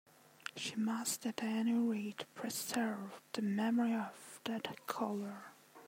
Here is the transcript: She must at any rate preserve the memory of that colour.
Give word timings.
She 0.55 0.75
must 0.77 1.27
at 1.27 1.43
any 1.43 1.73
rate 1.73 2.25
preserve 2.33 3.21
the 3.33 3.43
memory 3.43 3.93
of 3.93 4.41
that 4.45 4.87
colour. 4.87 5.51